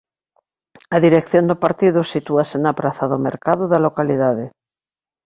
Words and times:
A 0.95 0.97
dirección 1.05 1.43
do 1.47 1.55
partido 1.65 2.09
sitúase 2.13 2.57
na 2.65 2.73
Praza 2.79 3.05
do 3.11 3.19
mercado 3.27 3.63
da 3.71 3.83
localidade. 3.87 4.45